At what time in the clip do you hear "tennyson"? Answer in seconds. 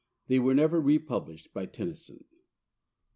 1.67-2.23